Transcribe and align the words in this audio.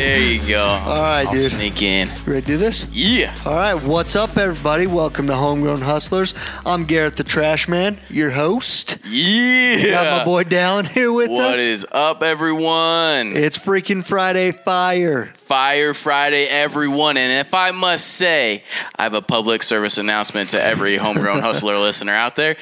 There 0.00 0.18
you 0.18 0.48
go. 0.48 0.64
All 0.64 0.94
right, 0.96 1.26
I'll 1.26 1.32
dude. 1.34 1.50
Sneak 1.50 1.82
in. 1.82 2.08
You 2.08 2.14
ready 2.32 2.40
to 2.40 2.46
do 2.52 2.56
this? 2.56 2.86
Yeah. 2.90 3.34
All 3.44 3.52
right, 3.52 3.74
what's 3.74 4.16
up, 4.16 4.38
everybody? 4.38 4.86
Welcome 4.86 5.26
to 5.26 5.34
Homegrown 5.34 5.82
Hustlers. 5.82 6.32
I'm 6.64 6.86
Garrett 6.86 7.16
the 7.16 7.22
Trash 7.22 7.68
Man, 7.68 8.00
your 8.08 8.30
host. 8.30 8.96
Yeah. 9.04 9.90
Got 9.90 10.18
my 10.20 10.24
boy 10.24 10.44
Dallin 10.44 10.88
here 10.88 11.12
with 11.12 11.28
What 11.28 11.50
us. 11.50 11.58
is 11.58 11.86
up, 11.92 12.22
everyone? 12.22 13.36
It's 13.36 13.58
freaking 13.58 14.02
Friday 14.02 14.52
Fire. 14.52 15.34
Fire 15.36 15.92
Friday, 15.92 16.46
everyone. 16.46 17.18
And 17.18 17.46
if 17.46 17.52
I 17.52 17.72
must 17.72 18.06
say, 18.06 18.64
I 18.96 19.02
have 19.02 19.12
a 19.12 19.20
public 19.20 19.62
service 19.62 19.98
announcement 19.98 20.50
to 20.50 20.62
every 20.62 20.96
homegrown 20.96 21.40
hustler 21.42 21.76
listener 21.76 22.14
out 22.14 22.36
there. 22.36 22.56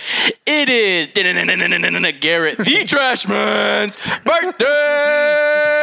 It 0.45 0.69
is 0.69 1.07
Garrett 1.09 2.59
the 2.59 2.85
Trash 2.85 3.29
Man's 3.29 3.97
birthday. 4.25 5.78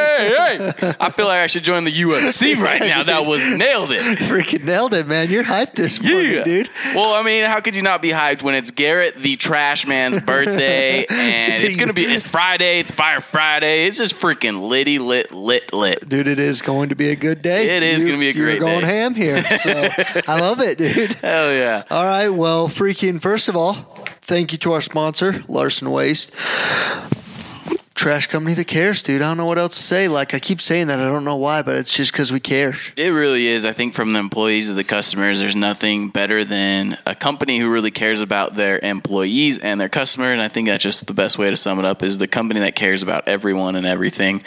I 1.00 1.10
feel 1.12 1.26
like 1.28 1.40
I 1.42 1.48
should 1.48 1.64
join 1.64 1.84
the 1.84 1.92
UFC 1.92 2.58
right 2.62 2.82
now. 2.82 3.04
That 3.04 3.26
was 3.26 3.48
nailed 3.48 3.92
it. 3.92 4.02
Freaking 4.20 4.64
nailed 4.64 4.94
it, 4.94 5.08
man. 5.08 5.30
You're 5.30 5.44
hyped 5.44 5.74
this 5.76 6.02
morning, 6.02 6.32
Yeah, 6.32 6.44
dude. 6.44 6.70
Well, 6.94 7.14
I 7.14 7.24
mean, 7.24 7.46
how 7.46 7.60
could 7.60 7.76
you 7.76 7.82
not 7.82 8.02
be 8.02 8.10
hyped 8.10 8.42
when 8.42 8.56
it's 8.56 8.72
Garrett 8.72 9.16
the 9.16 9.36
Trash 9.36 9.86
Man's 9.88 10.22
birthday 10.22 11.06
and 11.10 11.62
it's 11.64 11.78
gonna 11.78 11.94
be 11.94 12.04
it's 12.06 12.24
Friday, 12.24 12.80
it's 12.80 12.92
Fire 12.92 13.22
Friday. 13.22 13.88
It's 13.88 13.98
just 13.98 14.14
freaking 14.16 14.68
litty 14.68 15.00
lit 15.00 15.32
lit 15.32 15.74
lit. 15.74 16.08
Dude, 16.08 16.28
it 16.28 16.40
is 16.40 16.62
going 16.62 16.90
to 16.90 16.96
be 16.96 17.10
a 17.10 17.16
good 17.16 17.42
day. 17.42 17.76
It 17.78 17.84
is 17.84 18.04
gonna 18.04 18.18
be 18.18 18.30
a 18.30 18.34
great 18.34 18.46
day. 18.46 18.52
you're 18.52 18.60
going 18.60 18.82
day. 18.82 18.88
ham 18.88 19.14
here. 19.16 19.44
So 19.60 19.72
I 20.28 20.40
love 20.40 20.60
it, 20.60 20.78
dude. 20.78 21.12
Hell 21.16 21.52
yeah. 21.54 21.84
All 21.90 22.06
right. 22.06 22.30
Well, 22.30 22.68
freaking, 22.68 23.22
first 23.22 23.48
of 23.48 23.56
all, 23.56 23.74
thank 24.22 24.52
you 24.52 24.58
to 24.60 24.74
our 24.74 24.82
sponsor, 24.82 25.44
Larson 25.48 25.92
Waste. 25.92 26.32
Trash 27.96 28.28
company 28.28 28.54
that 28.56 28.68
cares, 28.68 29.02
dude. 29.02 29.22
I 29.22 29.30
don't 29.30 29.38
know 29.38 29.46
what 29.46 29.58
else 29.58 29.78
to 29.78 29.84
say. 29.84 30.10
Like, 30.10 30.34
I 30.34 30.40
keep 30.40 30.60
saying 30.60 30.88
that. 30.88 31.00
I 31.00 31.06
don't 31.06 31.24
know 31.24 31.38
why, 31.38 31.62
but 31.62 31.78
it's 31.78 31.94
just 31.94 32.12
because 32.12 32.30
we 32.30 32.42
care. 32.42 32.76
It 32.98 33.08
really 33.08 33.48
is. 33.48 33.64
I 33.64 33.72
think 33.72 33.94
from 33.94 34.12
the 34.12 34.20
employees 34.20 34.68
to 34.68 34.74
the 34.74 34.84
customers, 34.84 35.40
there's 35.40 35.56
nothing 35.56 36.10
better 36.10 36.44
than 36.44 36.98
a 37.06 37.16
company 37.16 37.58
who 37.58 37.72
really 37.72 37.92
cares 37.92 38.20
about 38.20 38.58
their 38.58 38.80
employees 38.80 39.60
and 39.60 39.80
their 39.80 39.88
customers. 39.88 40.34
And 40.34 40.42
I 40.42 40.50
think 40.50 40.68
that's 40.68 40.84
just 40.84 41.08
the 41.08 41.14
best 41.14 41.38
way 41.38 41.50
to 41.50 41.56
sum 41.56 41.80
it 41.80 41.86
up 41.86 42.04
is 42.04 42.18
the 42.18 42.28
company 42.28 42.60
that 42.60 42.76
cares 42.76 43.02
about 43.02 43.30
everyone 43.30 43.78
and 43.78 43.88
everything. 43.88 44.44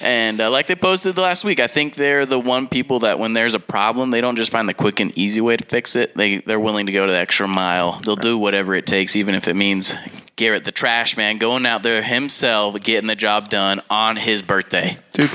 and 0.00 0.40
uh, 0.40 0.50
like 0.50 0.66
they 0.66 0.74
posted 0.74 1.14
the 1.14 1.20
last 1.20 1.44
week, 1.44 1.60
I 1.60 1.68
think 1.68 1.94
they're 1.94 2.26
the 2.26 2.40
one 2.40 2.66
people 2.66 2.98
that 3.00 3.20
when 3.20 3.32
there's 3.32 3.54
a 3.54 3.60
problem, 3.60 4.10
they 4.10 4.20
don't 4.20 4.36
just 4.36 4.50
find 4.50 4.68
the 4.68 4.74
quick 4.74 4.98
and 4.98 5.16
easy 5.16 5.40
way 5.40 5.56
to 5.56 5.64
fix 5.64 5.94
it. 5.94 6.16
They 6.16 6.38
they're 6.38 6.58
willing 6.58 6.86
to 6.86 6.92
go 6.92 7.06
to 7.06 7.12
the 7.12 7.18
extra 7.18 7.46
mile. 7.46 8.00
They'll 8.00 8.16
do 8.16 8.36
whatever 8.36 8.74
it 8.74 8.86
takes, 8.86 9.14
even 9.14 9.36
if 9.36 9.46
it 9.46 9.54
means 9.54 9.94
Garrett 10.36 10.64
the 10.64 10.72
trash 10.72 11.16
man 11.16 11.38
going 11.38 11.64
out 11.66 11.82
there 11.82 12.02
himself, 12.02 12.78
getting 12.82 13.08
the 13.08 13.14
job 13.16 13.48
done 13.48 13.80
on 13.88 14.16
his 14.16 14.42
birthday. 14.42 14.98
Dude, 15.12 15.30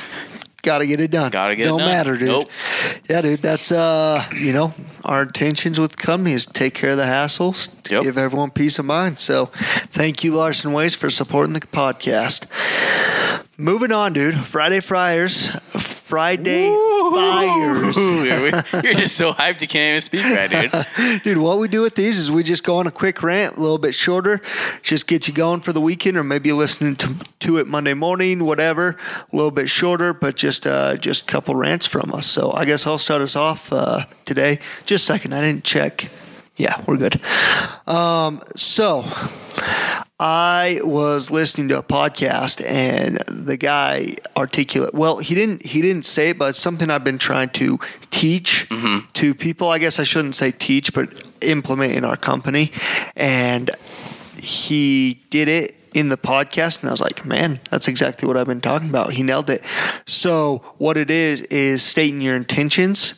gotta 0.61 0.85
get 0.85 0.99
it 0.99 1.09
done. 1.09 1.31
Gotta 1.31 1.55
get 1.55 1.63
it 1.65 1.69
Don't 1.69 1.79
done. 1.79 1.89
matter, 1.89 2.15
dude. 2.17 2.27
Nope. 2.27 2.51
Yeah, 3.09 3.21
dude. 3.21 3.41
That's, 3.41 3.71
uh, 3.71 4.23
you 4.35 4.53
know, 4.53 4.73
our 5.03 5.23
intentions 5.23 5.79
with 5.79 5.91
the 5.93 5.97
company 5.97 6.33
is 6.33 6.45
to 6.45 6.53
take 6.53 6.75
care 6.75 6.91
of 6.91 6.97
the 6.97 7.05
hassles, 7.05 7.69
to 7.85 7.95
Yep. 7.95 8.03
give 8.03 8.17
everyone 8.19 8.51
peace 8.51 8.77
of 8.77 8.85
mind. 8.85 9.17
So 9.17 9.47
thank 9.91 10.23
you, 10.23 10.35
Larson 10.35 10.71
Waste, 10.71 10.97
for 10.97 11.09
supporting 11.09 11.53
the 11.53 11.61
podcast. 11.61 12.45
Moving 13.57 13.91
on, 13.91 14.13
dude. 14.13 14.45
Friday 14.45 14.81
Friars. 14.81 15.49
Friday 16.11 16.67
Fires. 16.67 17.95
You're 18.83 18.95
just 18.95 19.15
so 19.15 19.31
hyped 19.31 19.61
you 19.61 19.67
can't 19.69 19.91
even 19.91 20.01
speak 20.01 20.25
right, 20.25 20.49
dude. 20.49 21.23
Dude, 21.23 21.37
what 21.37 21.57
we 21.57 21.69
do 21.69 21.81
with 21.81 21.95
these 21.95 22.17
is 22.17 22.29
we 22.29 22.43
just 22.43 22.65
go 22.65 22.75
on 22.75 22.85
a 22.85 22.91
quick 22.91 23.23
rant, 23.23 23.55
a 23.55 23.61
little 23.61 23.77
bit 23.77 23.95
shorter, 23.95 24.41
just 24.81 25.07
get 25.07 25.29
you 25.29 25.33
going 25.33 25.61
for 25.61 25.71
the 25.71 25.79
weekend, 25.79 26.17
or 26.17 26.23
maybe 26.25 26.51
listening 26.51 26.97
to, 26.97 27.15
to 27.39 27.59
it 27.59 27.67
Monday 27.67 27.93
morning, 27.93 28.43
whatever. 28.43 28.97
A 29.31 29.35
little 29.35 29.51
bit 29.51 29.69
shorter, 29.69 30.13
but 30.13 30.35
just 30.35 30.67
uh, 30.67 30.97
just 30.97 31.23
a 31.23 31.25
couple 31.27 31.55
rants 31.55 31.85
from 31.85 32.11
us. 32.13 32.27
So 32.27 32.51
I 32.51 32.65
guess 32.65 32.85
I'll 32.85 32.99
start 32.99 33.21
us 33.21 33.37
off 33.37 33.71
uh, 33.71 34.03
today. 34.25 34.59
Just 34.85 35.05
a 35.05 35.13
second, 35.13 35.31
I 35.31 35.39
didn't 35.39 35.63
check. 35.63 36.09
Yeah, 36.57 36.83
we're 36.85 36.97
good. 36.97 37.21
Um, 37.87 38.41
so 38.57 39.05
I 40.23 40.81
was 40.83 41.31
listening 41.31 41.67
to 41.69 41.79
a 41.79 41.83
podcast 41.83 42.63
and 42.63 43.17
the 43.27 43.57
guy 43.57 44.17
articulate 44.37 44.93
well 44.93 45.17
he 45.17 45.33
didn't 45.33 45.65
he 45.65 45.81
didn't 45.81 46.05
say 46.05 46.29
it 46.29 46.37
but 46.37 46.49
it's 46.49 46.59
something 46.59 46.91
I've 46.91 47.03
been 47.03 47.17
trying 47.17 47.49
to 47.49 47.79
teach 48.11 48.67
mm-hmm. 48.69 49.11
to 49.13 49.33
people. 49.33 49.69
I 49.69 49.79
guess 49.79 49.97
I 49.97 50.03
shouldn't 50.03 50.35
say 50.35 50.51
teach 50.51 50.93
but 50.93 51.11
implement 51.41 51.93
in 51.93 52.05
our 52.05 52.17
company. 52.17 52.71
And 53.15 53.71
he 54.37 55.23
did 55.31 55.47
it 55.47 55.75
in 55.95 56.09
the 56.09 56.17
podcast 56.17 56.81
and 56.81 56.89
I 56.89 56.91
was 56.91 57.01
like 57.01 57.25
man 57.25 57.59
that's 57.71 57.87
exactly 57.87 58.27
what 58.27 58.37
I've 58.37 58.45
been 58.45 58.61
talking 58.61 58.89
about. 58.89 59.13
He 59.13 59.23
nailed 59.23 59.49
it. 59.49 59.65
So 60.05 60.61
what 60.77 60.97
it 60.97 61.09
is 61.09 61.41
is 61.41 61.81
stating 61.81 62.21
your 62.21 62.35
intentions 62.35 63.15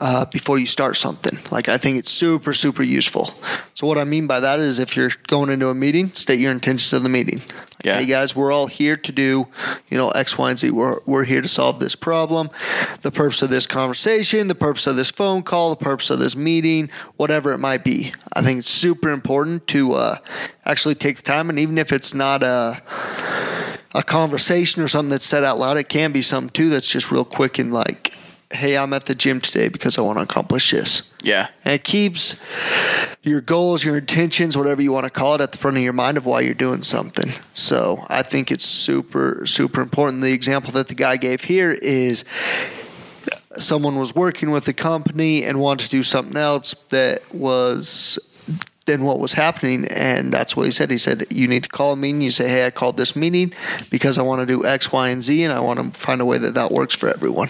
uh, 0.00 0.24
before 0.24 0.58
you 0.58 0.66
start 0.66 0.96
something. 0.96 1.38
Like 1.52 1.68
I 1.68 1.76
think 1.78 1.98
it's 1.98 2.10
super, 2.10 2.54
super 2.54 2.82
useful. 2.82 3.34
So 3.74 3.86
what 3.86 3.98
I 3.98 4.04
mean 4.04 4.26
by 4.26 4.40
that 4.40 4.58
is 4.58 4.78
if 4.78 4.96
you're 4.96 5.12
going 5.26 5.50
into 5.50 5.68
a 5.68 5.74
meeting, 5.74 6.12
state 6.14 6.40
your 6.40 6.50
intentions 6.52 6.92
of 6.94 7.02
the 7.02 7.10
meeting. 7.10 7.38
Like, 7.38 7.84
Yeah. 7.84 7.98
Hey 7.98 8.06
guys, 8.06 8.34
we're 8.34 8.50
all 8.50 8.66
here 8.66 8.96
to 8.96 9.12
do, 9.12 9.46
you 9.88 9.98
know, 9.98 10.10
X, 10.10 10.38
Y, 10.38 10.50
and 10.50 10.58
Z. 10.58 10.70
We're 10.70 11.00
we're 11.04 11.24
here 11.24 11.42
to 11.42 11.48
solve 11.48 11.80
this 11.80 11.94
problem. 11.94 12.48
The 13.02 13.10
purpose 13.10 13.42
of 13.42 13.50
this 13.50 13.66
conversation, 13.66 14.48
the 14.48 14.54
purpose 14.54 14.86
of 14.86 14.96
this 14.96 15.10
phone 15.10 15.42
call, 15.42 15.70
the 15.70 15.76
purpose 15.76 16.10
of 16.10 16.18
this 16.18 16.34
meeting, 16.34 16.90
whatever 17.16 17.52
it 17.52 17.58
might 17.58 17.84
be. 17.84 18.12
I 18.32 18.42
think 18.42 18.60
it's 18.60 18.70
super 18.70 19.10
important 19.10 19.66
to 19.68 19.92
uh, 19.92 20.16
actually 20.64 20.94
take 20.94 21.16
the 21.16 21.22
time, 21.22 21.50
and 21.50 21.58
even 21.58 21.76
if 21.76 21.92
it's 21.92 22.14
not 22.14 22.42
a 22.42 22.82
a 23.92 24.02
conversation 24.02 24.82
or 24.82 24.88
something 24.88 25.10
that's 25.10 25.26
said 25.26 25.44
out 25.44 25.58
loud, 25.58 25.76
it 25.76 25.88
can 25.88 26.12
be 26.12 26.22
something 26.22 26.50
too 26.50 26.68
that's 26.70 26.88
just 26.88 27.10
real 27.10 27.24
quick 27.24 27.58
and 27.58 27.72
like, 27.72 28.09
hey, 28.52 28.76
I'm 28.76 28.92
at 28.92 29.06
the 29.06 29.14
gym 29.14 29.40
today 29.40 29.68
because 29.68 29.96
I 29.98 30.02
want 30.02 30.18
to 30.18 30.24
accomplish 30.24 30.70
this. 30.70 31.08
Yeah. 31.22 31.48
And 31.64 31.74
it 31.74 31.84
keeps 31.84 32.40
your 33.22 33.40
goals, 33.40 33.84
your 33.84 33.98
intentions, 33.98 34.56
whatever 34.56 34.82
you 34.82 34.92
want 34.92 35.04
to 35.04 35.10
call 35.10 35.34
it, 35.34 35.40
at 35.40 35.52
the 35.52 35.58
front 35.58 35.76
of 35.76 35.82
your 35.82 35.92
mind 35.92 36.16
of 36.16 36.26
why 36.26 36.40
you're 36.40 36.54
doing 36.54 36.82
something. 36.82 37.32
So 37.52 38.04
I 38.08 38.22
think 38.22 38.50
it's 38.50 38.64
super, 38.64 39.46
super 39.46 39.80
important. 39.80 40.22
The 40.22 40.32
example 40.32 40.72
that 40.72 40.88
the 40.88 40.94
guy 40.94 41.16
gave 41.16 41.44
here 41.44 41.70
is 41.70 42.24
someone 43.58 43.98
was 43.98 44.14
working 44.14 44.50
with 44.50 44.66
a 44.68 44.72
company 44.72 45.44
and 45.44 45.60
wanted 45.60 45.84
to 45.84 45.90
do 45.90 46.02
something 46.02 46.36
else 46.36 46.74
that 46.90 47.34
was 47.34 48.18
than 48.86 49.04
what 49.04 49.20
was 49.20 49.34
happening 49.34 49.86
and 49.88 50.32
that's 50.32 50.56
what 50.56 50.64
he 50.64 50.72
said. 50.72 50.90
He 50.90 50.98
said 50.98 51.26
you 51.30 51.46
need 51.46 51.64
to 51.64 51.68
call 51.68 51.92
a 51.92 51.96
meeting. 51.96 52.22
You 52.22 52.30
say 52.30 52.48
hey 52.48 52.66
i 52.66 52.70
called 52.70 52.96
this 52.96 53.14
meeting 53.14 53.52
because 53.90 54.18
i 54.18 54.22
want 54.22 54.40
to 54.40 54.46
do 54.46 54.64
x 54.64 54.90
y 54.90 55.10
and 55.10 55.22
z 55.22 55.44
and 55.44 55.52
i 55.52 55.60
want 55.60 55.94
to 55.94 56.00
find 56.00 56.20
a 56.20 56.24
way 56.24 56.38
that 56.38 56.54
that 56.54 56.72
works 56.72 56.94
for 56.94 57.08
everyone. 57.08 57.48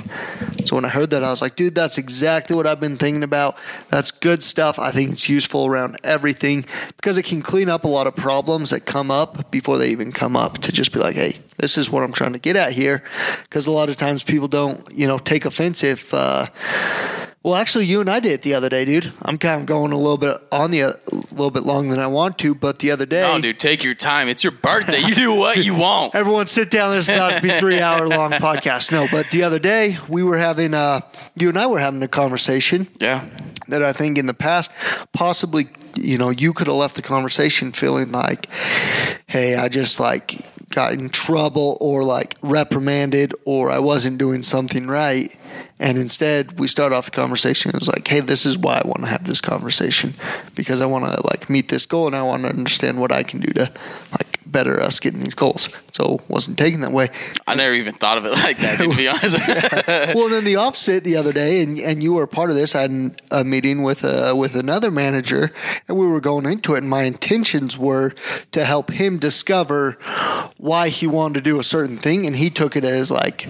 So 0.66 0.76
when 0.76 0.84
i 0.84 0.88
heard 0.88 1.10
that 1.10 1.22
i 1.22 1.30
was 1.30 1.40
like 1.40 1.56
dude 1.56 1.74
that's 1.74 1.98
exactly 1.98 2.56
what 2.56 2.66
i've 2.66 2.80
been 2.80 2.98
thinking 2.98 3.22
about. 3.22 3.56
That's 3.88 4.10
good 4.10 4.42
stuff. 4.42 4.78
I 4.78 4.90
think 4.90 5.12
it's 5.12 5.28
useful 5.28 5.66
around 5.66 5.98
everything 6.04 6.66
because 6.96 7.18
it 7.18 7.24
can 7.24 7.42
clean 7.42 7.68
up 7.68 7.84
a 7.84 7.88
lot 7.88 8.06
of 8.06 8.16
problems 8.16 8.70
that 8.70 8.84
come 8.84 9.10
up 9.10 9.50
before 9.50 9.78
they 9.78 9.90
even 9.90 10.12
come 10.12 10.36
up 10.36 10.58
to 10.58 10.72
just 10.72 10.92
be 10.92 10.98
like 10.98 11.16
hey 11.16 11.38
this 11.60 11.76
is 11.76 11.90
what 11.90 12.02
i'm 12.02 12.12
trying 12.12 12.32
to 12.32 12.38
get 12.38 12.56
at 12.56 12.72
here. 12.72 13.02
Because 13.42 13.66
a 13.66 13.70
lot 13.70 13.88
of 13.88 13.96
times 13.96 14.22
people 14.22 14.48
don't 14.48 14.90
you 14.92 15.06
know 15.06 15.18
take 15.18 15.44
offense 15.44 15.84
if 15.84 16.12
uh, 16.12 16.46
well, 17.42 17.54
actually, 17.54 17.86
you 17.86 18.00
and 18.00 18.10
I 18.10 18.20
did 18.20 18.32
it 18.32 18.42
the 18.42 18.52
other 18.54 18.68
day, 18.68 18.84
dude. 18.84 19.12
I'm 19.22 19.38
kind 19.38 19.60
of 19.60 19.66
going 19.66 19.92
a 19.92 19.96
little 19.96 20.18
bit 20.18 20.36
on 20.52 20.70
the 20.70 20.80
a 20.82 20.94
little 21.30 21.50
bit 21.50 21.62
longer 21.62 21.94
than 21.94 22.02
I 22.02 22.06
want 22.06 22.38
to, 22.40 22.54
but 22.54 22.80
the 22.80 22.90
other 22.90 23.06
day, 23.06 23.22
No, 23.22 23.40
dude, 23.40 23.58
take 23.58 23.82
your 23.82 23.94
time. 23.94 24.28
It's 24.28 24.44
your 24.44 24.50
birthday. 24.52 25.00
You 25.00 25.14
do 25.14 25.34
what 25.36 25.56
you 25.64 25.74
want. 25.74 26.14
everyone 26.14 26.46
sit 26.48 26.70
down. 26.70 26.90
This 26.92 27.08
is 27.08 27.14
about 27.14 27.40
to 27.40 27.42
be 27.42 27.50
three 27.56 27.80
hour 27.80 28.06
long 28.08 28.32
podcast. 28.32 28.92
No, 28.92 29.08
but 29.10 29.30
the 29.30 29.42
other 29.42 29.58
day 29.58 29.96
we 30.08 30.22
were 30.22 30.36
having, 30.36 30.74
uh, 30.74 31.00
you 31.34 31.48
and 31.48 31.58
I 31.58 31.66
were 31.66 31.78
having 31.78 32.02
a 32.02 32.08
conversation 32.08 32.88
Yeah. 33.00 33.24
that 33.68 33.82
I 33.82 33.92
think 33.94 34.18
in 34.18 34.26
the 34.26 34.34
past 34.34 34.70
possibly, 35.14 35.68
you 35.96 36.18
know, 36.18 36.28
you 36.30 36.52
could 36.52 36.66
have 36.66 36.76
left 36.76 36.94
the 36.96 37.02
conversation 37.02 37.72
feeling 37.72 38.12
like, 38.12 38.48
hey, 39.26 39.56
I 39.56 39.68
just 39.68 39.98
like 39.98 40.40
got 40.70 40.92
in 40.92 41.08
trouble 41.08 41.78
or 41.80 42.04
like 42.04 42.36
reprimanded 42.42 43.34
or 43.46 43.70
I 43.70 43.78
wasn't 43.78 44.18
doing 44.18 44.42
something 44.42 44.86
right. 44.86 45.34
And 45.80 45.96
instead, 45.96 46.58
we 46.58 46.68
start 46.68 46.92
off 46.92 47.06
the 47.06 47.10
conversation. 47.10 47.70
It 47.70 47.78
was 47.80 47.88
like, 47.88 48.06
"Hey, 48.06 48.20
this 48.20 48.44
is 48.44 48.58
why 48.58 48.82
I 48.84 48.86
want 48.86 49.00
to 49.00 49.06
have 49.06 49.26
this 49.26 49.40
conversation 49.40 50.12
because 50.54 50.82
I 50.82 50.86
want 50.86 51.06
to 51.06 51.26
like 51.26 51.48
meet 51.48 51.70
this 51.70 51.86
goal 51.86 52.06
and 52.06 52.14
I 52.14 52.22
want 52.22 52.42
to 52.42 52.50
understand 52.50 53.00
what 53.00 53.10
I 53.10 53.22
can 53.22 53.40
do 53.40 53.50
to 53.54 53.72
like 54.12 54.40
better 54.44 54.78
us 54.82 55.00
getting 55.00 55.20
these 55.20 55.34
goals." 55.34 55.70
So, 55.92 56.16
it 56.16 56.28
wasn't 56.28 56.58
taken 56.58 56.82
that 56.82 56.92
way. 56.92 57.08
I 57.46 57.54
never 57.54 57.74
even 57.74 57.94
thought 57.94 58.18
of 58.18 58.26
it 58.26 58.32
like 58.32 58.58
that, 58.58 58.78
to 58.78 58.94
be 58.94 59.08
honest. 59.08 59.38
well, 60.14 60.28
then 60.28 60.44
the 60.44 60.56
opposite 60.56 61.02
the 61.02 61.16
other 61.16 61.32
day, 61.32 61.62
and, 61.62 61.78
and 61.78 62.02
you 62.02 62.12
were 62.12 62.24
a 62.24 62.28
part 62.28 62.50
of 62.50 62.56
this. 62.56 62.74
I 62.74 62.82
had 62.82 63.20
a 63.30 63.42
meeting 63.42 63.82
with 63.82 64.04
uh, 64.04 64.34
with 64.36 64.56
another 64.56 64.90
manager, 64.90 65.50
and 65.88 65.96
we 65.96 66.06
were 66.06 66.20
going 66.20 66.44
into 66.44 66.74
it. 66.74 66.78
And 66.78 66.90
my 66.90 67.04
intentions 67.04 67.78
were 67.78 68.10
to 68.52 68.66
help 68.66 68.90
him 68.90 69.18
discover 69.18 69.92
why 70.58 70.90
he 70.90 71.06
wanted 71.06 71.34
to 71.34 71.40
do 71.40 71.58
a 71.58 71.64
certain 71.64 71.96
thing, 71.96 72.26
and 72.26 72.36
he 72.36 72.50
took 72.50 72.76
it 72.76 72.84
as 72.84 73.10
like. 73.10 73.48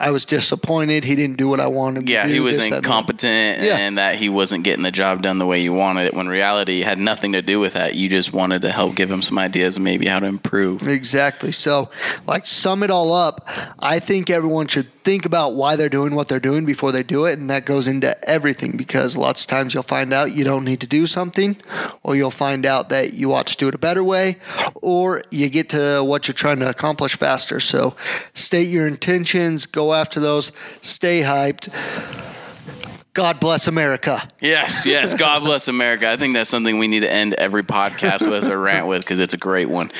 I 0.00 0.12
was 0.12 0.24
disappointed. 0.24 1.02
He 1.02 1.16
didn't 1.16 1.38
do 1.38 1.48
what 1.48 1.58
I 1.58 1.66
wanted. 1.66 2.04
him 2.04 2.08
Yeah, 2.08 2.22
to 2.22 2.28
do, 2.28 2.34
he 2.34 2.40
was 2.40 2.56
this, 2.56 2.68
that, 2.68 2.76
and 2.76 2.84
incompetent 2.84 3.62
Yeah. 3.64 3.78
and 3.78 3.98
that 3.98 4.14
he 4.14 4.28
wasn't 4.28 4.62
getting 4.62 4.84
the 4.84 4.92
job 4.92 5.22
done 5.22 5.38
the 5.38 5.46
way 5.46 5.60
you 5.60 5.72
wanted 5.72 6.06
it. 6.06 6.14
When 6.14 6.28
reality 6.28 6.82
had 6.82 6.98
nothing 6.98 7.32
to 7.32 7.42
do 7.42 7.58
with 7.58 7.72
that. 7.72 7.96
You 7.96 8.08
just 8.08 8.32
wanted 8.32 8.62
to 8.62 8.70
help 8.70 8.94
give 8.94 9.10
him 9.10 9.22
some 9.22 9.38
ideas 9.38 9.76
of 9.76 9.82
maybe 9.82 10.06
how 10.06 10.20
to 10.20 10.26
improve. 10.26 10.86
Exactly. 10.86 11.50
So, 11.50 11.90
like, 12.28 12.46
sum 12.46 12.84
it 12.84 12.90
all 12.90 13.12
up. 13.12 13.48
I 13.80 13.98
think 13.98 14.30
everyone 14.30 14.68
should 14.68 14.86
think 15.08 15.24
about 15.24 15.54
why 15.54 15.74
they're 15.74 15.88
doing 15.88 16.14
what 16.14 16.28
they're 16.28 16.38
doing 16.38 16.66
before 16.66 16.92
they 16.92 17.02
do 17.02 17.24
it, 17.24 17.38
and 17.38 17.48
that 17.48 17.64
goes 17.64 17.88
into 17.88 18.28
everything 18.28 18.76
because 18.76 19.16
lots 19.16 19.40
of 19.40 19.46
times 19.46 19.72
you'll 19.72 19.82
find 19.82 20.12
out 20.12 20.36
you 20.36 20.44
don't 20.44 20.66
need 20.66 20.82
to 20.82 20.86
do 20.86 21.06
something, 21.06 21.56
or 22.02 22.14
you'll 22.14 22.30
find 22.30 22.66
out 22.66 22.90
that 22.90 23.14
you 23.14 23.32
ought 23.32 23.46
to 23.46 23.56
do 23.56 23.68
it 23.68 23.74
a 23.74 23.78
better 23.78 24.04
way, 24.04 24.36
or 24.74 25.22
you 25.30 25.48
get 25.48 25.70
to 25.70 26.04
what 26.04 26.28
you're 26.28 26.34
trying 26.34 26.58
to 26.58 26.68
accomplish 26.68 27.16
faster. 27.16 27.58
So, 27.58 27.96
state 28.34 28.68
your 28.68 28.86
intentions, 28.86 29.64
go 29.64 29.94
after 29.94 30.20
those, 30.20 30.52
stay 30.82 31.22
hyped. 31.22 31.72
God 33.18 33.40
bless 33.40 33.66
America. 33.66 34.22
Yes, 34.40 34.86
yes. 34.86 35.12
God 35.12 35.40
bless 35.42 35.66
America. 35.66 36.08
I 36.08 36.16
think 36.16 36.34
that's 36.34 36.48
something 36.48 36.78
we 36.78 36.86
need 36.86 37.00
to 37.00 37.10
end 37.10 37.34
every 37.34 37.64
podcast 37.64 38.30
with 38.30 38.46
or 38.48 38.56
rant 38.56 38.86
with 38.86 39.00
because 39.00 39.18
it's 39.18 39.34
a 39.34 39.36
great 39.36 39.68
one. 39.68 39.90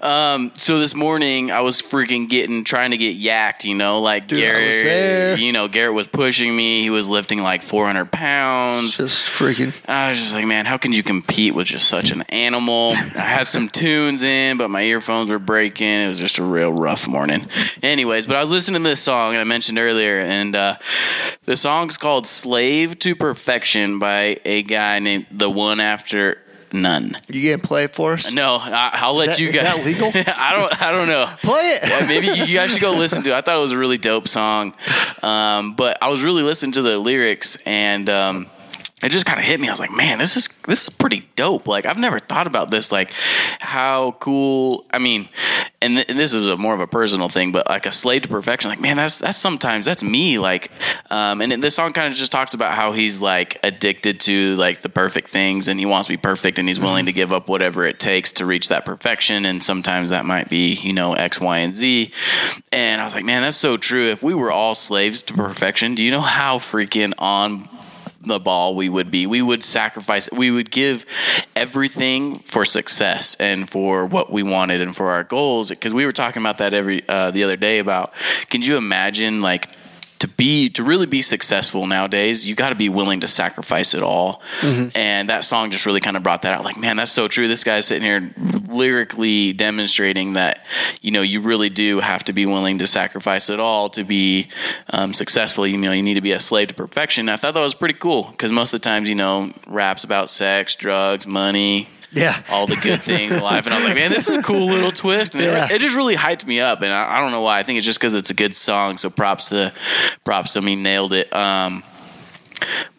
Um, 0.00 0.52
so 0.56 0.78
this 0.78 0.94
morning 0.94 1.50
I 1.50 1.60
was 1.60 1.82
freaking 1.82 2.30
getting 2.30 2.64
trying 2.64 2.92
to 2.92 2.96
get 2.96 3.20
yacked. 3.20 3.64
You 3.64 3.74
know, 3.74 4.00
like 4.00 4.26
Dude, 4.26 4.42
I 4.42 4.66
was 4.68 4.74
there. 4.74 4.84
Garrett. 4.84 5.40
You 5.40 5.52
know, 5.52 5.68
Garrett 5.68 5.92
was 5.92 6.06
pushing 6.06 6.56
me. 6.56 6.80
He 6.80 6.88
was 6.88 7.10
lifting 7.10 7.42
like 7.42 7.62
400 7.62 8.10
pounds. 8.10 8.96
just 8.96 9.22
freaking. 9.22 9.74
I 9.86 10.08
was 10.08 10.18
just 10.18 10.32
like, 10.32 10.46
man, 10.46 10.64
how 10.64 10.78
can 10.78 10.94
you 10.94 11.02
compete 11.02 11.54
with 11.54 11.66
just 11.66 11.88
such 11.88 12.10
an 12.10 12.22
animal? 12.30 12.92
I 12.92 13.20
had 13.20 13.48
some 13.48 13.68
tunes 13.68 14.22
in, 14.22 14.56
but 14.56 14.70
my 14.70 14.82
earphones 14.82 15.28
were 15.28 15.38
breaking. 15.38 15.86
It 15.86 16.08
was 16.08 16.18
just 16.18 16.38
a 16.38 16.42
real 16.42 16.72
rough 16.72 17.06
morning. 17.06 17.48
Anyways, 17.82 18.26
but 18.26 18.36
I 18.36 18.40
was 18.40 18.50
listening 18.50 18.82
to 18.82 18.88
this 18.88 19.02
song, 19.02 19.34
and 19.34 19.42
I 19.42 19.44
mentioned 19.44 19.78
earlier, 19.78 20.20
and 20.20 20.56
uh, 20.56 20.76
the 21.44 21.58
song's 21.58 21.98
called 21.98 22.26
"Slave 22.26 22.61
to 22.66 23.16
Perfection" 23.16 23.98
by 23.98 24.38
a 24.44 24.62
guy 24.62 24.98
named 24.98 25.26
the 25.30 25.50
one 25.50 25.80
after 25.80 26.38
none. 26.72 27.16
You 27.28 27.50
gonna 27.52 27.62
play 27.62 27.84
it 27.84 27.94
for 27.94 28.14
us? 28.14 28.32
No, 28.32 28.56
I, 28.56 28.90
I'll 28.94 29.14
let 29.14 29.30
that- 29.30 29.38
you 29.40 29.48
is 29.48 29.54
guys. 29.54 29.64
that 29.64 29.84
legal? 29.84 30.08
I 30.14 30.52
don't. 30.54 30.82
I 30.82 30.90
don't 30.92 31.08
know. 31.08 31.26
Play 31.42 31.78
it. 31.82 31.88
Yeah, 31.88 32.06
maybe 32.06 32.28
you 32.28 32.54
guys 32.54 32.70
should 32.72 32.80
go 32.80 32.92
listen 32.96 33.22
to 33.24 33.30
it. 33.30 33.34
I 33.34 33.40
thought 33.40 33.56
it 33.58 33.62
was 33.62 33.72
a 33.72 33.78
really 33.78 33.98
dope 33.98 34.28
song. 34.28 34.74
Um, 35.22 35.74
but 35.74 35.98
I 36.02 36.08
was 36.10 36.22
really 36.22 36.42
listening 36.42 36.72
to 36.72 36.82
the 36.82 36.98
lyrics 36.98 37.56
and 37.66 38.08
um, 38.08 38.46
it 39.02 39.10
just 39.10 39.26
kind 39.26 39.38
of 39.38 39.44
hit 39.44 39.60
me. 39.60 39.68
I 39.68 39.72
was 39.72 39.80
like, 39.80 39.90
man, 39.90 40.18
this 40.18 40.36
is 40.36 40.48
this 40.66 40.84
is 40.84 40.90
pretty 40.90 41.28
dope. 41.36 41.66
Like 41.66 41.86
I've 41.86 41.98
never 41.98 42.18
thought 42.18 42.46
about 42.46 42.70
this. 42.70 42.92
Like 42.92 43.10
how 43.60 44.12
cool. 44.20 44.86
I 44.92 44.98
mean, 44.98 45.28
and, 45.80 45.96
th- 45.96 46.06
and 46.08 46.18
this 46.18 46.34
is 46.34 46.46
a 46.46 46.56
more 46.56 46.74
of 46.74 46.80
a 46.80 46.86
personal 46.86 47.28
thing, 47.28 47.52
but 47.52 47.68
like 47.68 47.86
a 47.86 47.92
slave 47.92 48.22
to 48.22 48.28
perfection. 48.28 48.70
Like 48.70 48.80
man, 48.80 48.96
that's 48.96 49.18
that's 49.18 49.38
sometimes 49.38 49.86
that's 49.86 50.02
me. 50.02 50.38
Like, 50.38 50.70
um, 51.10 51.40
and 51.40 51.62
this 51.62 51.74
song 51.74 51.92
kind 51.92 52.06
of 52.06 52.14
just 52.14 52.32
talks 52.32 52.54
about 52.54 52.74
how 52.74 52.92
he's 52.92 53.20
like 53.20 53.58
addicted 53.62 54.20
to 54.20 54.54
like 54.56 54.82
the 54.82 54.88
perfect 54.88 55.28
things, 55.30 55.68
and 55.68 55.80
he 55.80 55.86
wants 55.86 56.06
to 56.06 56.12
be 56.12 56.16
perfect, 56.18 56.58
and 56.58 56.68
he's 56.68 56.78
willing 56.80 57.06
to 57.06 57.12
give 57.12 57.32
up 57.32 57.48
whatever 57.48 57.84
it 57.84 57.98
takes 57.98 58.32
to 58.34 58.46
reach 58.46 58.68
that 58.68 58.84
perfection. 58.84 59.44
And 59.44 59.62
sometimes 59.62 60.10
that 60.10 60.24
might 60.24 60.48
be 60.48 60.74
you 60.74 60.92
know 60.92 61.14
X, 61.14 61.40
Y, 61.40 61.58
and 61.58 61.74
Z. 61.74 62.12
And 62.70 63.00
I 63.00 63.04
was 63.04 63.14
like, 63.14 63.24
man, 63.24 63.42
that's 63.42 63.56
so 63.56 63.76
true. 63.76 64.08
If 64.10 64.22
we 64.22 64.34
were 64.34 64.52
all 64.52 64.74
slaves 64.74 65.22
to 65.24 65.34
perfection, 65.34 65.94
do 65.94 66.04
you 66.04 66.10
know 66.10 66.20
how 66.20 66.58
freaking 66.58 67.12
on 67.18 67.68
the 68.22 68.38
ball 68.38 68.76
we 68.76 68.88
would 68.88 69.10
be. 69.10 69.26
We 69.26 69.42
would 69.42 69.62
sacrifice. 69.62 70.30
We 70.30 70.50
would 70.50 70.70
give 70.70 71.06
everything 71.56 72.36
for 72.36 72.64
success 72.64 73.34
and 73.36 73.68
for 73.68 74.06
what 74.06 74.32
we 74.32 74.42
wanted 74.42 74.80
and 74.80 74.94
for 74.94 75.10
our 75.10 75.24
goals. 75.24 75.70
Because 75.70 75.92
we 75.92 76.04
were 76.04 76.12
talking 76.12 76.42
about 76.42 76.58
that 76.58 76.74
every 76.74 77.06
uh, 77.08 77.30
the 77.30 77.44
other 77.44 77.56
day 77.56 77.78
about. 77.78 78.12
Can 78.48 78.62
you 78.62 78.76
imagine 78.76 79.40
like? 79.40 79.70
To 80.22 80.28
be 80.28 80.68
to 80.70 80.84
really 80.84 81.06
be 81.06 81.20
successful 81.20 81.84
nowadays, 81.84 82.46
you 82.46 82.54
got 82.54 82.68
to 82.68 82.76
be 82.76 82.88
willing 82.88 83.20
to 83.20 83.28
sacrifice 83.28 83.92
it 83.92 84.04
all, 84.04 84.40
and 84.94 85.28
that 85.28 85.42
song 85.42 85.72
just 85.72 85.84
really 85.84 85.98
kind 85.98 86.16
of 86.16 86.22
brought 86.22 86.42
that 86.42 86.52
out. 86.52 86.64
Like, 86.64 86.78
man, 86.78 86.96
that's 86.96 87.10
so 87.10 87.26
true. 87.26 87.48
This 87.48 87.64
guy's 87.64 87.86
sitting 87.86 88.04
here 88.04 88.32
lyrically 88.68 89.52
demonstrating 89.52 90.34
that 90.34 90.64
you 91.00 91.10
know 91.10 91.22
you 91.22 91.40
really 91.40 91.70
do 91.70 91.98
have 91.98 92.22
to 92.24 92.32
be 92.32 92.46
willing 92.46 92.78
to 92.78 92.86
sacrifice 92.86 93.50
it 93.50 93.58
all 93.58 93.90
to 93.90 94.04
be 94.04 94.46
um, 94.90 95.12
successful. 95.12 95.66
You 95.66 95.76
know, 95.76 95.90
you 95.90 96.04
need 96.04 96.14
to 96.14 96.20
be 96.20 96.32
a 96.32 96.40
slave 96.40 96.68
to 96.68 96.74
perfection. 96.74 97.28
I 97.28 97.36
thought 97.36 97.54
that 97.54 97.60
was 97.60 97.74
pretty 97.74 97.94
cool 97.94 98.28
because 98.30 98.52
most 98.52 98.72
of 98.72 98.80
the 98.80 98.84
times, 98.84 99.08
you 99.08 99.16
know, 99.16 99.52
raps 99.66 100.04
about 100.04 100.30
sex, 100.30 100.76
drugs, 100.76 101.26
money, 101.26 101.88
Yeah. 102.14 102.42
all 102.50 102.66
the 102.66 102.76
good 102.76 103.02
things 103.02 103.34
in 103.34 103.42
life. 103.42 103.66
And 103.66 103.74
I 103.74 103.78
was 103.78 103.86
like, 103.86 103.94
man, 103.96 104.10
this 104.10 104.28
is 104.28 104.36
a 104.36 104.42
cool 104.42 104.66
little 104.66 104.92
twist. 104.92 105.34
And 105.34 105.44
Yeah. 105.44 105.66
it, 105.66 105.72
it 105.72 105.80
just 105.80 105.96
really 105.96 106.16
hyped 106.16 106.46
me 106.46 106.60
up. 106.60 106.82
And 106.82 106.92
I, 106.92 107.18
I 107.18 107.20
don't 107.20 107.32
know 107.32 107.40
why. 107.42 107.58
I 107.58 107.62
think 107.62 107.76
it's 107.78 107.86
just 107.86 107.98
because 107.98 108.14
it's 108.14 108.30
a 108.30 108.34
good 108.34 108.54
song. 108.54 108.96
So 108.98 109.10
props 109.10 109.48
to 109.50 109.72
props 110.24 110.52
to 110.54 110.62
me. 110.62 110.76
Nailed 110.76 111.12
it. 111.12 111.32
Um, 111.32 111.82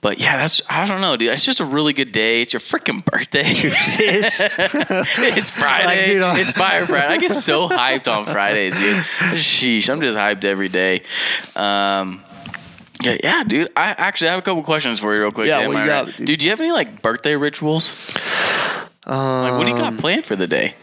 but 0.01 0.19
yeah, 0.19 0.35
that's 0.35 0.61
I 0.69 0.85
don't 0.85 0.99
know, 0.99 1.15
dude. 1.15 1.31
It's 1.31 1.45
just 1.45 1.61
a 1.61 1.65
really 1.65 1.93
good 1.93 2.11
day. 2.11 2.41
It's 2.41 2.51
your 2.51 2.59
freaking 2.59 3.03
birthday. 3.05 3.43
it's 4.57 5.51
Friday. 5.51 6.19
Like, 6.19 6.35
know- 6.35 6.41
It's 6.41 6.53
Fire 6.53 6.85
Friday. 6.85 7.07
I 7.07 7.17
get 7.17 7.31
so 7.31 7.69
hyped 7.69 8.11
on 8.13 8.25
Fridays, 8.25 8.73
dude. 8.75 8.97
Sheesh, 9.39 9.89
I'm 9.89 10.01
just 10.01 10.17
hyped 10.17 10.43
every 10.43 10.67
day. 10.69 11.03
Um, 11.55 12.21
yeah, 13.01 13.17
yeah, 13.23 13.43
dude. 13.45 13.69
I 13.77 13.95
actually 13.97 14.29
have 14.29 14.39
a 14.39 14.41
couple 14.41 14.63
questions 14.63 14.99
for 14.99 15.13
you, 15.13 15.21
real 15.21 15.31
quick. 15.31 15.47
Yeah, 15.47 15.59
Am 15.59 15.69
what 15.69 15.77
I 15.77 15.81
right? 15.81 15.87
got, 15.87 16.05
dude? 16.17 16.27
dude? 16.27 16.39
Do 16.39 16.45
you 16.45 16.49
have 16.51 16.59
any 16.59 16.71
like 16.71 17.01
birthday 17.01 17.35
rituals? 17.35 17.93
Like, 19.05 19.53
what 19.53 19.65
do 19.65 19.71
you 19.71 19.77
got 19.77 19.97
planned 19.97 20.25
for 20.25 20.35
the 20.35 20.47
day? 20.47 20.75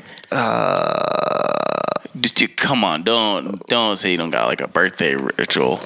You, 2.40 2.48
come 2.48 2.84
on, 2.84 3.02
don't 3.02 3.66
don't 3.66 3.96
say 3.96 4.12
you 4.12 4.16
don't 4.16 4.30
got 4.30 4.46
like 4.46 4.62
a 4.62 4.68
birthday 4.68 5.14
ritual. 5.14 5.78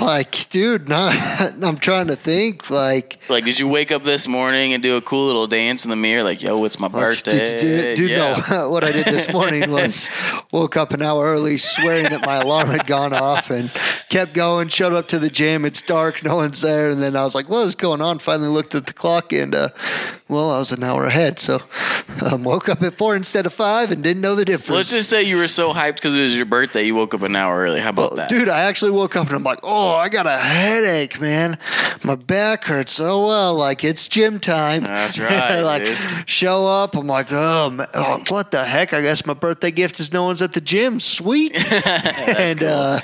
Like, 0.00 0.48
dude, 0.48 0.88
not, 0.88 1.14
I'm 1.62 1.76
trying 1.76 2.06
to 2.06 2.16
think. 2.16 2.70
Like, 2.70 3.18
Like, 3.28 3.44
did 3.44 3.58
you 3.58 3.68
wake 3.68 3.92
up 3.92 4.04
this 4.04 4.26
morning 4.26 4.72
and 4.72 4.82
do 4.82 4.96
a 4.96 5.02
cool 5.02 5.26
little 5.26 5.46
dance 5.46 5.84
in 5.84 5.90
the 5.90 5.96
mirror? 5.96 6.22
Like, 6.22 6.42
yo, 6.42 6.64
it's 6.64 6.80
my 6.80 6.88
birthday. 6.88 7.60
Dude, 7.60 7.96
dude, 7.98 8.10
yeah. 8.10 8.42
no. 8.48 8.70
what 8.70 8.84
I 8.84 8.92
did 8.92 9.04
this 9.04 9.30
morning 9.32 9.70
was 9.70 10.10
woke 10.50 10.76
up 10.76 10.92
an 10.92 11.02
hour 11.02 11.24
early, 11.26 11.58
swearing 11.58 12.04
that 12.04 12.24
my 12.24 12.36
alarm 12.36 12.68
had 12.68 12.86
gone 12.86 13.12
off, 13.12 13.50
and 13.50 13.70
kept 14.08 14.32
going. 14.32 14.68
Showed 14.68 14.94
up 14.94 15.08
to 15.08 15.18
the 15.18 15.30
gym. 15.30 15.66
It's 15.66 15.82
dark, 15.82 16.24
no 16.24 16.36
one's 16.36 16.62
there, 16.62 16.90
and 16.90 17.02
then 17.02 17.16
I 17.16 17.24
was 17.24 17.34
like, 17.34 17.48
"What 17.50 17.66
is 17.66 17.74
going 17.74 18.00
on?" 18.00 18.18
Finally 18.18 18.48
looked 18.48 18.74
at 18.74 18.86
the 18.86 18.94
clock, 18.94 19.32
and 19.32 19.54
uh, 19.54 19.68
well, 20.28 20.50
I 20.50 20.58
was 20.58 20.72
an 20.72 20.82
hour 20.82 21.04
ahead. 21.04 21.38
So, 21.40 21.62
um, 22.22 22.44
woke 22.44 22.68
up 22.68 22.82
at 22.82 22.96
four 22.96 23.16
instead 23.16 23.46
of 23.46 23.52
five, 23.52 23.90
and 23.90 24.02
didn't 24.02 24.20
know 24.20 24.34
the 24.34 24.44
difference. 24.44 24.76
Let's 24.76 24.90
just 24.90 25.08
say 25.10 25.22
you 25.22 25.36
were 25.36 25.48
so 25.48 25.72
hyped 25.72 25.94
because 25.94 26.14
it 26.16 26.20
was 26.20 26.36
your 26.36 26.46
birthday, 26.46 26.84
you 26.84 26.94
woke 26.94 27.14
up 27.14 27.22
an 27.22 27.34
hour 27.36 27.58
early. 27.58 27.80
How 27.80 27.90
about 27.90 28.16
that? 28.16 28.28
Dude, 28.28 28.48
I 28.48 28.62
actually 28.62 28.90
woke 28.90 29.16
up 29.16 29.26
and 29.28 29.36
I'm 29.36 29.42
like, 29.44 29.60
oh, 29.62 29.94
I 29.96 30.08
got 30.08 30.26
a 30.26 30.36
headache, 30.36 31.20
man. 31.20 31.58
My 32.04 32.14
back 32.14 32.64
hurts 32.64 32.92
so 32.92 33.26
well. 33.26 33.54
Like, 33.54 33.84
it's 33.84 34.08
gym 34.08 34.38
time. 34.40 34.84
That's 34.84 35.18
right, 35.18 35.60
like, 35.60 35.84
dude. 35.84 35.98
show 36.28 36.66
up. 36.66 36.94
I'm 36.96 37.06
like, 37.06 37.28
oh, 37.30 37.70
ma- 37.70 37.86
oh, 37.94 38.22
what 38.28 38.50
the 38.50 38.64
heck? 38.64 38.92
I 38.92 39.00
guess 39.02 39.24
my 39.26 39.34
birthday 39.34 39.70
gift 39.70 40.00
is 40.00 40.12
no 40.12 40.24
one's 40.24 40.42
at 40.42 40.52
the 40.52 40.60
gym. 40.60 41.00
Sweet. 41.00 41.52
and 41.72 42.62
uh, 42.62 43.00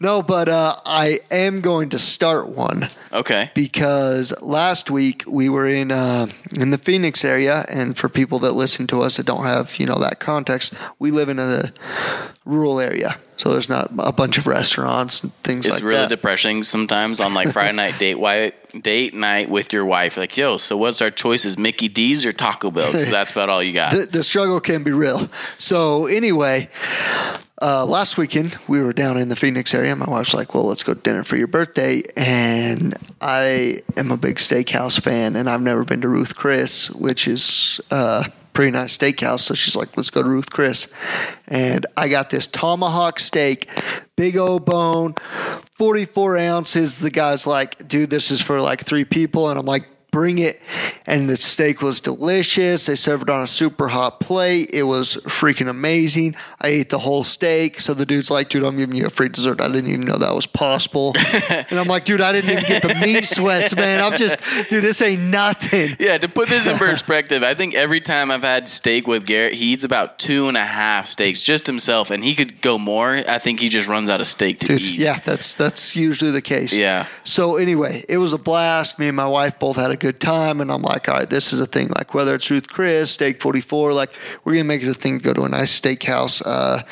no, 0.00 0.22
but 0.22 0.48
uh, 0.48 0.76
I 0.84 1.20
am 1.30 1.60
going 1.60 1.90
to 1.90 1.98
start 1.98 2.48
one 2.48 2.88
Okay. 3.12 3.50
because 3.54 4.32
last 4.42 4.90
week 4.90 5.24
we 5.26 5.48
were 5.48 5.68
in 5.68 5.90
uh, 5.90 6.26
in 6.54 6.70
the 6.70 6.78
Phoenix 6.78 7.24
area, 7.24 7.64
and 7.68 7.96
for 7.96 8.08
people 8.08 8.38
that 8.40 8.52
listen 8.52 8.86
to 8.88 9.02
us 9.02 9.16
that 9.16 9.26
don't 9.26 9.44
have 9.44 9.76
you 9.78 9.86
know 9.86 9.98
that 9.98 10.20
context, 10.20 10.74
we 10.98 11.10
live 11.10 11.28
in 11.28 11.38
a 11.38 11.72
rural 12.44 12.80
area, 12.80 13.18
so 13.36 13.52
there's 13.52 13.68
not 13.68 13.90
a 13.98 14.12
bunch 14.12 14.38
of 14.38 14.46
restaurants 14.46 15.22
and 15.22 15.34
things 15.36 15.66
It's 15.66 15.76
like 15.76 15.82
really 15.82 15.96
that. 15.96 16.02
It's 16.04 16.10
really 16.10 16.16
depressing 16.16 16.62
sometimes 16.62 17.20
on 17.20 17.34
like 17.34 17.52
Friday 17.52 17.72
night 17.72 17.98
date 17.98 18.14
wi- 18.14 18.52
date 18.80 19.14
night 19.14 19.50
with 19.50 19.72
your 19.72 19.84
wife. 19.84 20.16
Like, 20.16 20.36
yo, 20.36 20.56
so 20.56 20.76
what's 20.76 21.02
our 21.02 21.10
choices? 21.10 21.58
Mickey 21.58 21.88
D's 21.88 22.24
or 22.26 22.32
Taco 22.32 22.70
Bell? 22.70 22.92
Because 22.92 23.10
that's 23.10 23.30
about 23.32 23.48
all 23.48 23.62
you 23.62 23.72
got. 23.72 23.92
the, 23.94 24.06
the 24.06 24.24
struggle 24.24 24.60
can 24.60 24.82
be 24.82 24.92
real. 24.92 25.28
So 25.58 26.06
anyway, 26.06 26.68
uh, 27.64 27.86
last 27.86 28.18
weekend 28.18 28.58
we 28.68 28.82
were 28.82 28.92
down 28.92 29.16
in 29.16 29.30
the 29.30 29.36
Phoenix 29.36 29.72
area. 29.72 29.96
My 29.96 30.04
wife's 30.04 30.34
like, 30.34 30.52
"Well, 30.52 30.64
let's 30.64 30.82
go 30.82 30.92
to 30.92 31.00
dinner 31.00 31.24
for 31.24 31.36
your 31.36 31.46
birthday," 31.46 32.02
and 32.14 32.94
I 33.22 33.78
am 33.96 34.10
a 34.10 34.18
big 34.18 34.36
steakhouse 34.36 35.00
fan, 35.00 35.34
and 35.34 35.48
I've 35.48 35.62
never 35.62 35.82
been 35.82 36.02
to 36.02 36.08
Ruth 36.08 36.36
Chris, 36.36 36.90
which 36.90 37.26
is 37.26 37.80
a 37.90 38.30
pretty 38.52 38.70
nice 38.70 38.98
steakhouse. 38.98 39.40
So 39.40 39.54
she's 39.54 39.74
like, 39.74 39.96
"Let's 39.96 40.10
go 40.10 40.22
to 40.22 40.28
Ruth 40.28 40.50
Chris," 40.50 40.88
and 41.48 41.86
I 41.96 42.08
got 42.08 42.28
this 42.28 42.46
tomahawk 42.46 43.18
steak, 43.18 43.70
big 44.14 44.36
old 44.36 44.66
bone, 44.66 45.14
forty 45.78 46.04
four 46.04 46.36
ounces. 46.36 47.00
The 47.00 47.10
guy's 47.10 47.46
like, 47.46 47.88
"Dude, 47.88 48.10
this 48.10 48.30
is 48.30 48.42
for 48.42 48.60
like 48.60 48.84
three 48.84 49.06
people," 49.06 49.48
and 49.48 49.58
I'm 49.58 49.66
like. 49.66 49.86
Bring 50.14 50.38
it. 50.38 50.60
and 51.06 51.28
the 51.28 51.36
steak 51.36 51.82
was 51.82 51.98
delicious. 52.00 52.86
They 52.86 52.94
served 52.94 53.24
it 53.24 53.30
on 53.30 53.42
a 53.42 53.48
super 53.48 53.88
hot 53.88 54.20
plate. 54.20 54.70
It 54.72 54.84
was 54.84 55.16
freaking 55.24 55.68
amazing. 55.68 56.36
I 56.60 56.68
ate 56.68 56.88
the 56.90 57.00
whole 57.00 57.24
steak. 57.24 57.80
So 57.80 57.94
the 57.94 58.06
dude's 58.06 58.30
like, 58.30 58.48
dude, 58.48 58.62
I'm 58.62 58.76
giving 58.76 58.94
you 58.94 59.06
a 59.06 59.10
free 59.10 59.28
dessert. 59.28 59.60
I 59.60 59.66
didn't 59.66 59.88
even 59.90 60.02
know 60.02 60.16
that 60.18 60.32
was 60.32 60.46
possible. 60.46 61.14
and 61.50 61.80
I'm 61.80 61.88
like, 61.88 62.04
dude, 62.04 62.20
I 62.20 62.30
didn't 62.32 62.50
even 62.50 62.64
get 62.64 62.82
the 62.82 62.94
meat 63.04 63.24
sweats, 63.26 63.74
man. 63.74 64.00
I'm 64.00 64.16
just, 64.16 64.38
dude, 64.70 64.84
this 64.84 65.02
ain't 65.02 65.20
nothing. 65.20 65.96
Yeah, 65.98 66.16
to 66.18 66.28
put 66.28 66.48
this 66.48 66.68
in 66.68 66.78
perspective, 66.78 67.42
I 67.42 67.54
think 67.54 67.74
every 67.74 68.00
time 68.00 68.30
I've 68.30 68.42
had 68.42 68.68
steak 68.68 69.08
with 69.08 69.26
Garrett, 69.26 69.54
he 69.54 69.72
eats 69.72 69.82
about 69.82 70.20
two 70.20 70.46
and 70.46 70.56
a 70.56 70.64
half 70.64 71.08
steaks 71.08 71.42
just 71.42 71.66
himself, 71.66 72.12
and 72.12 72.22
he 72.22 72.36
could 72.36 72.60
go 72.60 72.78
more. 72.78 73.16
I 73.16 73.38
think 73.40 73.58
he 73.58 73.68
just 73.68 73.88
runs 73.88 74.08
out 74.08 74.20
of 74.20 74.28
steak 74.28 74.60
to 74.60 74.68
Dude, 74.68 74.80
eat. 74.80 74.98
yeah, 75.00 75.18
that's 75.18 75.54
that's 75.54 75.96
usually 75.96 76.30
the 76.30 76.40
case. 76.42 76.76
Yeah. 76.76 77.06
So 77.24 77.56
anyway, 77.56 78.04
it 78.08 78.18
was 78.18 78.32
a 78.32 78.38
blast. 78.38 79.00
Me 79.00 79.08
and 79.08 79.16
my 79.16 79.26
wife 79.26 79.58
both 79.58 79.74
had 79.76 79.90
a 79.90 80.03
good 80.04 80.20
time, 80.20 80.60
and 80.60 80.70
I'm 80.70 80.82
like, 80.82 81.08
all 81.08 81.14
right, 81.14 81.30
this 81.30 81.54
is 81.54 81.60
a 81.60 81.66
thing. 81.66 81.88
Like 81.88 82.12
whether 82.12 82.34
it's 82.34 82.50
Ruth 82.50 82.68
Chris, 82.68 83.10
Steak 83.10 83.40
44, 83.40 83.94
like 83.94 84.10
we're 84.44 84.52
gonna 84.52 84.64
make 84.64 84.82
it 84.82 84.88
a 84.88 84.94
thing. 84.94 85.18
to 85.18 85.24
Go 85.24 85.32
to 85.32 85.44
a 85.44 85.48
nice 85.48 85.80
steakhouse, 85.80 86.42
uh, 86.44 86.82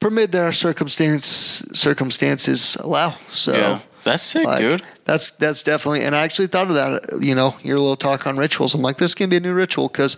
permit 0.00 0.32
that 0.32 0.42
our 0.42 0.52
circumstance 0.52 1.26
circumstances 1.72 2.76
allow. 2.76 3.14
So. 3.32 3.52
Yeah. 3.52 3.80
That's 4.04 4.24
sick, 4.24 4.44
Like, 4.44 4.58
dude. 4.58 4.82
That's 5.04 5.30
that's 5.30 5.62
definitely, 5.62 6.02
and 6.02 6.16
I 6.16 6.24
actually 6.24 6.48
thought 6.48 6.66
of 6.66 6.74
that. 6.74 7.20
You 7.20 7.36
know, 7.36 7.54
your 7.62 7.78
little 7.78 7.94
talk 7.94 8.26
on 8.26 8.36
rituals. 8.36 8.74
I'm 8.74 8.82
like, 8.82 8.96
this 8.96 9.14
can 9.14 9.30
be 9.30 9.36
a 9.36 9.40
new 9.40 9.54
ritual 9.54 9.86
because 9.86 10.16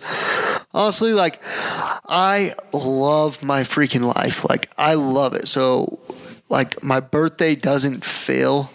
honestly, 0.73 1.13
like, 1.13 1.39
I 1.45 2.55
love 2.73 3.43
my 3.43 3.61
freaking 3.61 4.11
life. 4.15 4.43
Like, 4.49 4.69
I 4.75 4.95
love 4.95 5.35
it. 5.35 5.47
So, 5.47 5.99
like, 6.49 6.83
my 6.83 6.99
birthday 6.99 7.53
doesn't 7.53 8.03
feel 8.03 8.71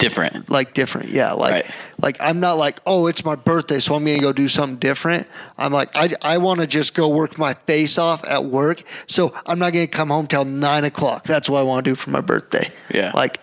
Different. 0.00 0.50
like 0.50 0.74
different. 0.74 1.10
Yeah, 1.10 1.32
like 1.32 1.52
Right. 1.52 1.66
like 2.02 2.16
I'm 2.20 2.40
not 2.40 2.58
like, 2.58 2.80
oh, 2.86 3.06
it's 3.06 3.24
my 3.24 3.36
birthday, 3.36 3.78
so 3.78 3.94
I'm 3.94 4.04
gonna 4.04 4.18
go 4.18 4.32
do 4.32 4.48
something 4.48 4.76
different. 4.78 5.26
I'm 5.56 5.72
like, 5.72 5.90
I 5.94 6.10
I 6.22 6.38
want 6.38 6.60
to 6.60 6.66
just 6.66 6.94
go 6.94 7.08
work 7.08 7.38
my 7.38 7.54
face 7.54 7.98
off 7.98 8.24
at 8.26 8.44
work, 8.46 8.82
so 9.06 9.32
I'm 9.46 9.58
not 9.58 9.72
gonna 9.72 9.86
come 9.86 10.08
home 10.08 10.26
till 10.26 10.44
nine 10.44 10.84
o'clock. 10.84 11.24
That's 11.24 11.48
what 11.48 11.60
I 11.60 11.62
want 11.62 11.84
to 11.84 11.90
do 11.90 11.94
for 11.94 12.10
my 12.10 12.20
birthday. 12.20 12.70
Yeah. 12.92 13.12
like 13.14 13.38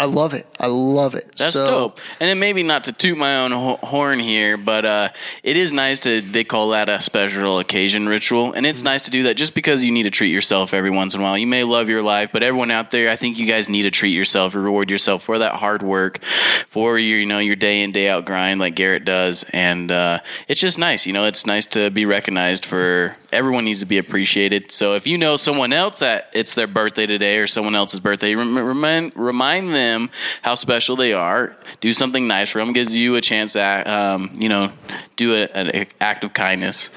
I 0.00 0.06
love 0.06 0.32
it. 0.32 0.46
I 0.58 0.66
love 0.66 1.14
it. 1.14 1.30
That's 1.36 1.52
so, 1.52 1.66
dope. 1.66 2.00
And 2.20 2.30
then 2.30 2.38
maybe 2.38 2.62
not 2.62 2.84
to 2.84 2.92
toot 2.92 3.18
my 3.18 3.40
own 3.40 3.52
ho- 3.52 3.78
horn 3.82 4.18
here, 4.18 4.56
but 4.56 4.86
uh, 4.86 5.08
it 5.42 5.58
is 5.58 5.74
nice 5.74 6.00
to 6.00 6.22
they 6.22 6.42
call 6.42 6.70
that 6.70 6.88
a 6.88 7.02
special 7.02 7.58
occasion 7.58 8.08
ritual, 8.08 8.54
and 8.54 8.64
it's 8.64 8.82
nice 8.82 9.02
to 9.02 9.10
do 9.10 9.24
that 9.24 9.34
just 9.36 9.54
because 9.54 9.84
you 9.84 9.92
need 9.92 10.04
to 10.04 10.10
treat 10.10 10.30
yourself 10.30 10.72
every 10.72 10.88
once 10.90 11.14
in 11.14 11.20
a 11.20 11.22
while. 11.22 11.36
You 11.36 11.46
may 11.46 11.64
love 11.64 11.90
your 11.90 12.00
life, 12.00 12.30
but 12.32 12.42
everyone 12.42 12.70
out 12.70 12.90
there, 12.90 13.10
I 13.10 13.16
think 13.16 13.38
you 13.38 13.44
guys 13.44 13.68
need 13.68 13.82
to 13.82 13.90
treat 13.90 14.12
yourself, 14.14 14.54
reward 14.54 14.90
yourself 14.90 15.22
for 15.22 15.38
that 15.38 15.56
hard 15.56 15.82
work, 15.82 16.24
for 16.68 16.98
your 16.98 17.18
you 17.18 17.26
know 17.26 17.38
your 17.38 17.56
day 17.56 17.82
in 17.82 17.92
day 17.92 18.08
out 18.08 18.24
grind 18.24 18.58
like 18.58 18.74
Garrett 18.76 19.04
does, 19.04 19.44
and 19.52 19.92
uh, 19.92 20.20
it's 20.48 20.60
just 20.60 20.78
nice. 20.78 21.06
You 21.06 21.12
know, 21.12 21.26
it's 21.26 21.46
nice 21.46 21.66
to 21.66 21.90
be 21.90 22.06
recognized 22.06 22.64
for. 22.64 23.16
Everyone 23.32 23.64
needs 23.64 23.80
to 23.80 23.86
be 23.86 23.98
appreciated. 23.98 24.72
So 24.72 24.94
if 24.94 25.06
you 25.06 25.18
know 25.18 25.36
someone 25.36 25.72
else 25.72 26.00
that 26.00 26.30
it's 26.32 26.54
their 26.54 26.66
birthday 26.66 27.06
today 27.06 27.38
or 27.38 27.46
someone 27.46 27.74
else's 27.74 28.00
birthday, 28.00 28.34
remind 28.34 29.16
remind 29.16 29.74
them 29.74 30.10
how 30.42 30.54
special 30.54 30.96
they 30.96 31.12
are. 31.12 31.56
Do 31.80 31.92
something 31.92 32.26
nice 32.26 32.50
for 32.50 32.58
them. 32.58 32.72
Gives 32.72 32.96
you 32.96 33.16
a 33.16 33.20
chance 33.20 33.52
to, 33.54 33.92
um, 33.92 34.30
you 34.38 34.48
know, 34.48 34.72
do 35.16 35.34
a, 35.34 35.44
an 35.56 35.86
act 36.00 36.24
of 36.24 36.34
kindness. 36.34 36.90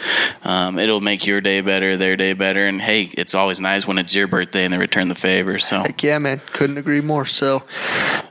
Um, 0.44 0.80
it'll 0.80 1.02
make 1.02 1.26
your 1.26 1.42
day 1.42 1.62
better, 1.62 1.98
their 1.98 2.16
day 2.16 2.34
better. 2.34 2.66
And 2.66 2.82
hey, 2.82 3.10
it's 3.14 3.36
always 3.36 3.62
nice 3.62 3.86
when 3.88 3.98
it's 3.98 4.16
your 4.16 4.28
birthday 4.28 4.66
and 4.66 4.74
they 4.74 4.78
return 4.78 5.08
the 5.08 5.16
favor. 5.16 5.60
So 5.60 5.80
Heck 5.80 6.02
yeah, 6.04 6.18
man. 6.18 6.42
Couldn't 6.52 6.78
agree 6.78 7.02
more. 7.02 7.26
So, 7.26 7.64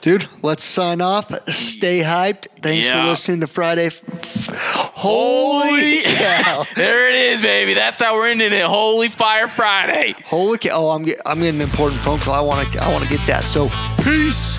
dude, 0.01 0.29
let's 0.43 0.65
sign 0.65 1.01
off. 1.01 1.33
Stay 1.49 2.01
hyped. 2.01 2.47
Thanks 2.63 2.87
Yeah. 2.87 3.03
for 3.03 3.09
listening 3.11 3.41
to 3.41 3.47
Friday. 3.47 3.91
Holy 4.95 6.03
cow. 6.03 6.65
there 6.77 7.09
it 7.09 7.15
is, 7.33 7.41
baby. 7.43 7.75
That's 7.75 8.01
how 8.01 8.15
we're 8.15 8.29
ending 8.29 8.53
it. 8.53 8.63
Holy 8.63 9.09
Fire 9.09 9.49
Friday. 9.49 10.15
Holy 10.27 10.59
cow. 10.59 10.71
Oh, 10.73 10.91
I'm, 10.91 11.03
get, 11.05 11.19
I'm 11.27 11.39
getting 11.41 11.57
an 11.61 11.69
important 11.69 12.01
phone 12.01 12.19
call. 12.21 12.35
I 12.35 12.41
want 12.41 12.67
to 12.69 12.79
I 12.83 12.91
want 12.93 13.03
to 13.05 13.11
get 13.11 13.21
that. 13.27 13.43
So, 13.43 13.69
peace. 14.05 14.59